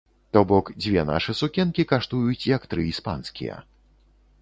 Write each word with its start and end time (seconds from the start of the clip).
То 0.37 0.41
бок 0.51 0.71
дзве 0.85 1.03
нашы 1.09 1.35
сукенкі 1.41 1.87
каштуюць 1.93 2.41
як 2.57 2.69
тры 2.75 2.89
іспанскія. 2.97 3.65